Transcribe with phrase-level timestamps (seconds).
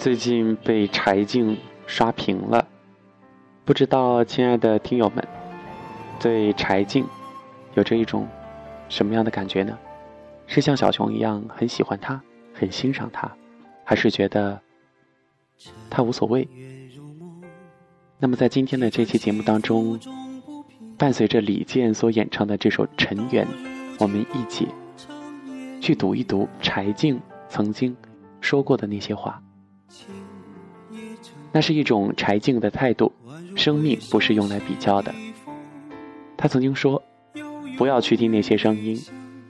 [0.00, 2.66] 最近被柴静刷屏了，
[3.66, 5.22] 不知道亲爱的听友们
[6.18, 7.04] 对柴静
[7.74, 8.26] 有着一种
[8.88, 9.78] 什么样的感觉呢？
[10.46, 12.18] 是像小熊一样很喜欢他，
[12.54, 13.30] 很欣赏他，
[13.84, 14.58] 还是觉得
[15.90, 16.48] 他无所谓？
[18.18, 20.00] 那么在今天的这期节目当中，
[20.96, 23.46] 伴随着李健所演唱的这首《尘缘》，
[23.98, 24.66] 我们一起
[25.78, 27.20] 去读一读柴静
[27.50, 27.94] 曾经
[28.40, 29.42] 说过的那些话。
[31.52, 33.12] 那是一种柴静的态度，
[33.56, 35.12] 生命不是用来比较的。
[36.36, 37.02] 他曾经说
[37.76, 39.00] ：“不要去听那些声音，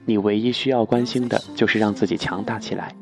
[0.05, 2.95] 你唯一需要关心的就是让自己强大起来。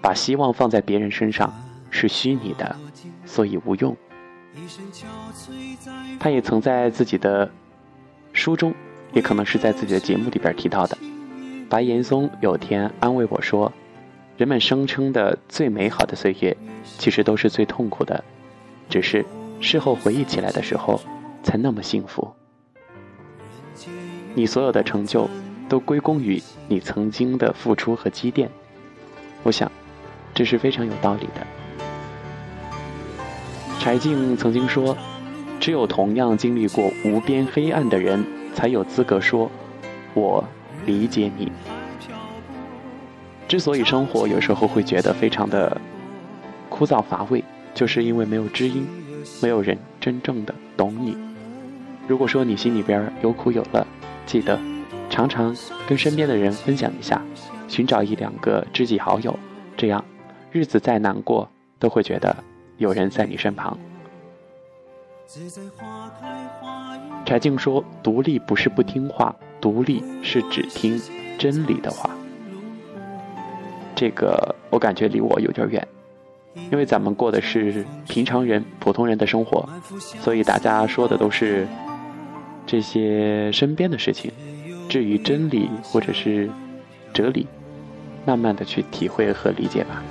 [0.00, 1.52] 把希望放在别人身上
[1.90, 2.76] 是虚拟的，
[3.24, 3.96] 所以无用。”
[6.20, 7.50] 他也曾在自己的
[8.32, 8.74] 书中，
[9.12, 10.96] 也可能是在自己的节目里边提到的。
[11.68, 13.72] 白岩松有天安慰我说。
[14.36, 16.54] 人们声称的最美好的岁月，
[16.98, 18.22] 其实都是最痛苦的，
[18.88, 19.24] 只是
[19.60, 21.00] 事后回忆起来的时候，
[21.42, 22.32] 才那么幸福。
[24.34, 25.28] 你所有的成就，
[25.68, 28.50] 都归功于你曾经的付出和积淀。
[29.42, 29.70] 我想，
[30.34, 31.46] 这是非常有道理的。
[33.78, 34.96] 柴静曾经说
[35.60, 39.50] ：“只有同样经历过无边黑暗的人，才有资格说，
[40.12, 40.44] 我
[40.84, 41.50] 理解你。”
[43.46, 45.80] 之所以生活有时候会觉得非常的
[46.76, 47.42] 枯燥乏味，
[47.74, 48.86] 就是因为没有知音，
[49.42, 51.16] 没有人真正的懂你。
[52.06, 53.86] 如果说你心里边有苦有乐，
[54.26, 54.58] 记得
[55.08, 55.56] 常常
[55.88, 57.22] 跟身边的人分享一下，
[57.66, 59.36] 寻找一两个知己好友，
[59.76, 60.04] 这样
[60.52, 62.36] 日子再难过，都会觉得
[62.76, 63.78] 有人在你身旁。
[67.24, 71.00] 柴静说：“独立不是不听话，独立是只听
[71.38, 72.10] 真理的话。”
[73.96, 75.88] 这个我感觉离我有点远，
[76.70, 79.68] 因为咱们过的是平常人、普通人的生活，
[80.20, 81.66] 所以大家说的都是
[82.66, 84.32] 这些身边的事情。
[84.88, 86.48] 至于真理或者是
[87.12, 87.46] 哲理，
[88.24, 90.02] 慢慢的去体会和理解吧。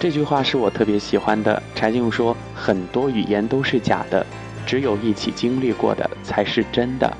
[0.00, 1.62] 这句话是我特别喜欢的。
[1.74, 4.26] 柴静说：“很多语言都是假的，
[4.66, 7.16] 只有一起经历过的才是真的。”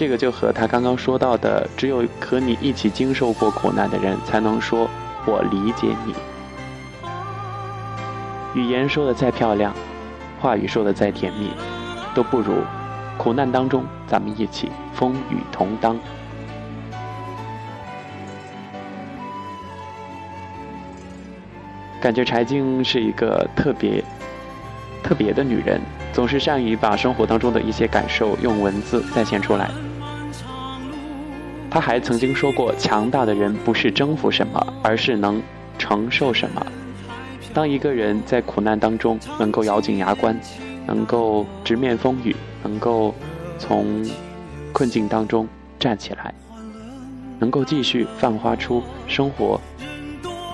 [0.00, 4.88] 这个就和他刚刚说到的，只有和你一起经受过苦难的人，才能说
[5.28, 6.14] “我理解你”。
[8.58, 9.74] 语言说的再漂亮，
[10.40, 11.50] 话语说的再甜蜜，
[12.14, 12.54] 都不如
[13.18, 15.98] 苦难当中咱们一起风雨同当。
[22.00, 24.02] 感觉柴静是一个特别
[25.02, 25.78] 特别的女人，
[26.10, 29.70] 总是善于把生活当中的一些感受用文字再现出来。
[31.70, 35.40] 他还曾经说过：“强大的人不是征服什么，而是能
[35.78, 36.66] 承受什么。”
[37.54, 40.38] 当一个人在苦难当中能够咬紧牙关，
[40.86, 43.14] 能够直面风雨，能够
[43.58, 44.04] 从
[44.72, 45.46] 困境当中
[45.78, 46.34] 站起来，
[47.38, 49.60] 能够继续泛发出生活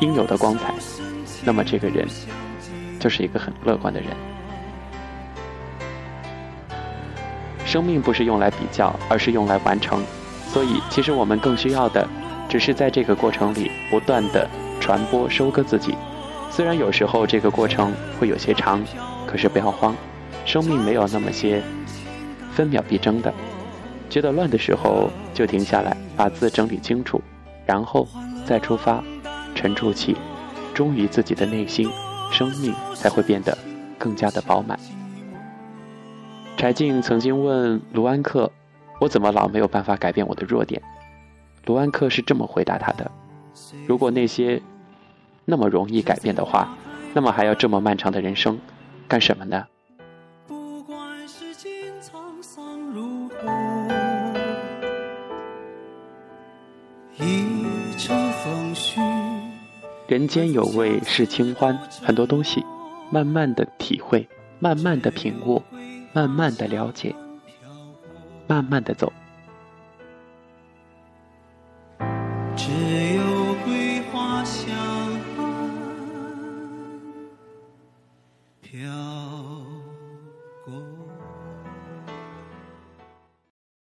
[0.01, 0.75] 应有的光彩，
[1.45, 2.07] 那么这个人
[3.01, 4.11] 就是一个很乐观的人。
[7.65, 10.03] 生命不是用来比较，而是用来完成。
[10.57, 12.09] 所以，其实我们更需要的，
[12.49, 14.49] 只是在这个过程里不断的
[14.81, 15.95] 传播、收割自己。
[16.51, 18.83] 虽然有时候这个过程会有些长，
[19.27, 19.95] 可是不要慌，
[20.47, 21.63] 生命没有那么些
[22.53, 23.31] 分秒必争的。
[24.09, 27.21] 觉得乱的时候就停下来，把字整理清楚，
[27.67, 28.09] 然后
[28.47, 29.05] 再出发，
[29.55, 30.17] 沉住气，
[30.73, 31.87] 忠于自己的内心，
[32.33, 33.59] 生命才会变得
[33.99, 34.81] 更加的饱满。
[36.57, 38.51] 柴静曾经问卢安克。
[38.99, 40.83] 我怎么老没有办法改变我的弱点？
[41.67, 43.11] 卢安克是这么回答他的：
[43.87, 44.63] 如果那些
[45.45, 46.77] 那么容易改变的话，
[47.13, 48.59] 那么还要这么漫长的人生
[49.09, 49.67] 干什么呢？
[60.09, 62.65] 人间有味是清欢，很多东西，
[63.11, 64.27] 慢慢的体会，
[64.61, 65.61] 慢慢的品悟，
[66.13, 67.13] 慢慢的了解。
[68.47, 69.13] 慢慢地走。
[72.57, 72.73] 只
[73.15, 74.75] 有桂花香
[78.63, 79.06] 飘